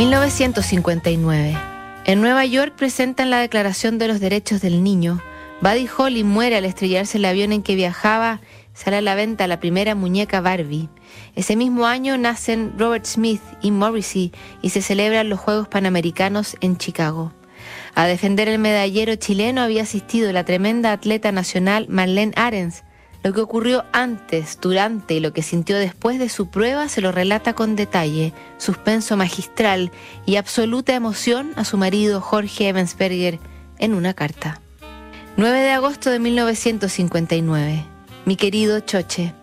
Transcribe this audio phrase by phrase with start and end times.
[0.00, 1.58] 1959.
[2.06, 5.20] En Nueva York presentan la Declaración de los Derechos del Niño.
[5.60, 8.40] Buddy Holly muere al estrellarse el avión en que viajaba.
[8.72, 10.88] Sale a la venta la primera muñeca Barbie.
[11.34, 14.32] Ese mismo año nacen Robert Smith y Morrissey
[14.62, 17.34] y se celebran los Juegos Panamericanos en Chicago.
[17.94, 22.84] A defender el medallero chileno había asistido la tremenda atleta nacional Marlene Arens,
[23.22, 27.12] lo que ocurrió antes, durante y lo que sintió después de su prueba se lo
[27.12, 29.90] relata con detalle, suspenso magistral
[30.24, 33.38] y absoluta emoción a su marido Jorge Evansberger
[33.78, 34.60] en una carta.
[35.36, 37.84] 9 de agosto de 1959.
[38.24, 39.34] Mi querido Choche,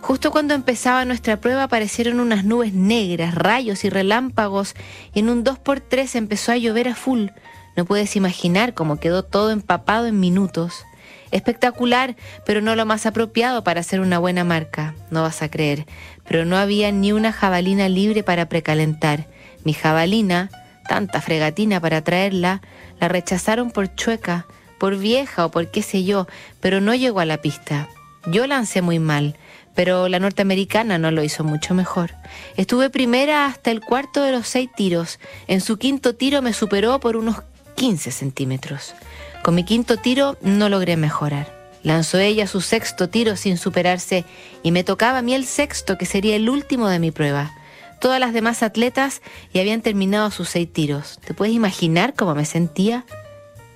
[0.00, 4.74] justo cuando empezaba nuestra prueba aparecieron unas nubes negras, rayos y relámpagos
[5.12, 7.28] y en un 2x3 empezó a llover a full.
[7.76, 10.84] No puedes imaginar cómo quedó todo empapado en minutos.
[11.34, 12.14] Espectacular,
[12.46, 15.84] pero no lo más apropiado para hacer una buena marca, no vas a creer.
[16.28, 19.26] Pero no había ni una jabalina libre para precalentar.
[19.64, 20.48] Mi jabalina,
[20.88, 22.62] tanta fregatina para traerla,
[23.00, 24.46] la rechazaron por chueca,
[24.78, 26.28] por vieja o por qué sé yo,
[26.60, 27.88] pero no llegó a la pista.
[28.26, 29.36] Yo lancé muy mal,
[29.74, 32.12] pero la norteamericana no lo hizo mucho mejor.
[32.56, 35.18] Estuve primera hasta el cuarto de los seis tiros.
[35.48, 37.42] En su quinto tiro me superó por unos
[37.74, 38.94] 15 centímetros.
[39.42, 41.64] Con mi quinto tiro no logré mejorar.
[41.82, 44.24] Lanzó ella su sexto tiro sin superarse
[44.62, 47.52] y me tocaba a mí el sexto, que sería el último de mi prueba.
[48.00, 49.20] Todas las demás atletas
[49.52, 51.18] ya habían terminado sus seis tiros.
[51.24, 53.04] ¿Te puedes imaginar cómo me sentía?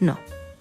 [0.01, 0.19] No,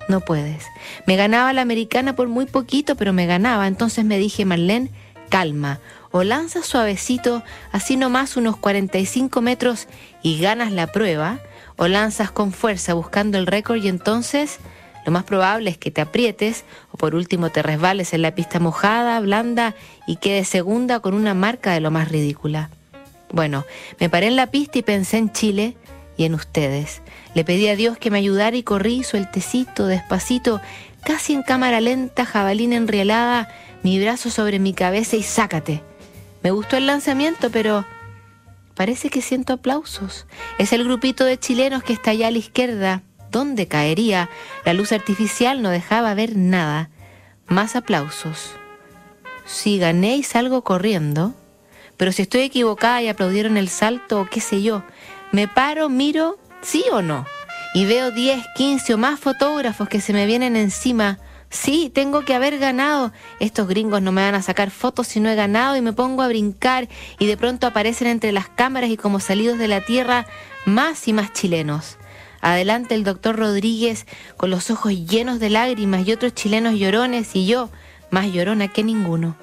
[0.09, 0.65] no puedes.
[1.05, 3.67] Me ganaba la americana por muy poquito, pero me ganaba.
[3.67, 4.91] Entonces me dije, Marlene,
[5.29, 5.79] calma.
[6.11, 9.87] O lanzas suavecito, así nomás unos 45 metros
[10.23, 11.39] y ganas la prueba,
[11.77, 14.59] o lanzas con fuerza buscando el récord y entonces
[15.05, 18.59] lo más probable es que te aprietes o por último te resbales en la pista
[18.59, 19.73] mojada, blanda
[20.05, 22.69] y quedes segunda con una marca de lo más ridícula.
[23.31, 23.65] Bueno,
[24.01, 25.77] me paré en la pista y pensé en Chile
[26.17, 27.01] y en ustedes.
[27.35, 30.59] Le pedí a Dios que me ayudara y corrí sueltecito, despacito,
[31.03, 33.47] casi en cámara lenta, jabalina enrielada,
[33.83, 35.83] mi brazo sobre mi cabeza y sácate.
[36.43, 37.85] Me gustó el lanzamiento, pero
[38.77, 40.27] parece que siento aplausos.
[40.59, 43.01] Es el grupito de chilenos que está allá a la izquierda,
[43.31, 44.29] dónde caería.
[44.63, 46.89] La luz artificial no dejaba ver nada.
[47.47, 48.51] Más aplausos.
[49.45, 51.33] Si gané y salgo corriendo,
[51.97, 54.83] pero si estoy equivocada y aplaudieron el salto o qué sé yo,
[55.31, 57.25] me paro, miro, sí o no,
[57.73, 61.19] y veo 10, 15 o más fotógrafos que se me vienen encima.
[61.49, 63.13] Sí, tengo que haber ganado.
[63.39, 66.21] Estos gringos no me van a sacar fotos si no he ganado y me pongo
[66.21, 70.25] a brincar y de pronto aparecen entre las cámaras y como salidos de la tierra
[70.65, 71.97] más y más chilenos.
[72.41, 77.47] Adelante el doctor Rodríguez con los ojos llenos de lágrimas y otros chilenos llorones y
[77.47, 77.69] yo
[78.11, 79.35] más llorona que ninguno.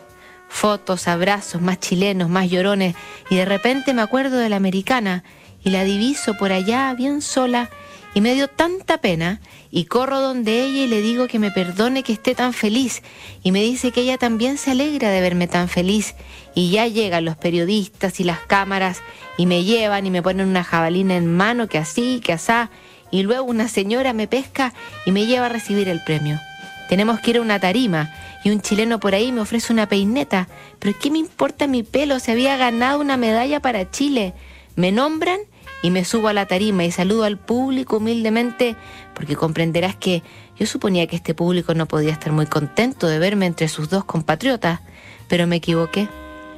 [0.49, 2.95] Fotos, abrazos, más chilenos, más llorones
[3.31, 5.25] y de repente me acuerdo de la americana
[5.65, 7.71] y la diviso por allá bien sola
[8.15, 12.05] y me dio tanta pena y corro donde ella y le digo que me perdone
[12.05, 13.03] que esté tan feliz
[13.43, 16.15] y me dice que ella también se alegra de verme tan feliz
[16.55, 19.03] y ya llegan los periodistas y las cámaras
[19.37, 22.71] y me llevan y me ponen una jabalina en mano que así, que asá
[23.11, 24.73] y luego una señora me pesca
[25.05, 26.41] y me lleva a recibir el premio.
[26.89, 28.15] Tenemos que ir a una tarima
[28.45, 30.49] y un chileno por ahí me ofrece una peineta,
[30.79, 32.21] pero ¿qué me importa mi pelo?
[32.21, 34.35] Se había ganado una medalla para Chile.
[34.77, 35.41] Me nombran
[35.84, 38.75] y me subo a la tarima y saludo al público humildemente
[39.12, 40.22] porque comprenderás que
[40.59, 44.03] yo suponía que este público no podía estar muy contento de verme entre sus dos
[44.03, 44.81] compatriotas,
[45.28, 46.09] pero me equivoqué.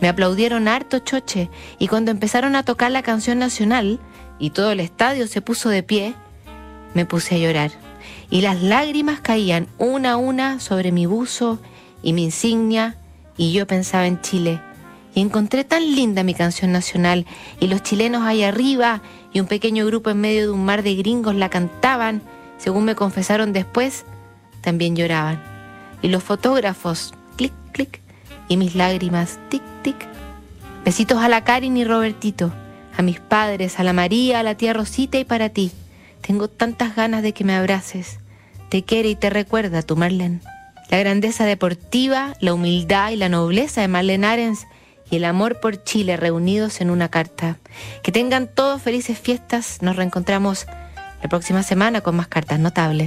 [0.00, 1.50] Me aplaudieron harto choche
[1.80, 3.98] y cuando empezaron a tocar la canción nacional
[4.38, 6.14] y todo el estadio se puso de pie,
[6.94, 7.72] me puse a llorar
[8.30, 11.58] y las lágrimas caían una a una sobre mi buzo
[12.00, 12.96] y mi insignia
[13.36, 14.60] y yo pensaba en Chile
[15.16, 17.24] y encontré tan linda mi canción nacional
[17.58, 19.00] y los chilenos ahí arriba
[19.32, 22.20] y un pequeño grupo en medio de un mar de gringos la cantaban,
[22.58, 24.04] según me confesaron después,
[24.60, 25.42] también lloraban.
[26.02, 28.02] Y los fotógrafos, clic, clic,
[28.48, 29.96] y mis lágrimas, tic, tic.
[30.84, 32.52] Besitos a la Karin y Robertito,
[32.94, 35.72] a mis padres, a la María, a la tía Rosita y para ti.
[36.20, 38.18] Tengo tantas ganas de que me abraces.
[38.68, 40.40] Te quiere y te recuerda tu Marlene.
[40.90, 44.66] La grandeza deportiva, la humildad y la nobleza de Marlene Arens
[45.10, 47.58] y el amor por Chile reunidos en una carta.
[48.02, 49.82] Que tengan todos felices fiestas.
[49.82, 50.66] Nos reencontramos
[51.22, 53.04] la próxima semana con más cartas notables.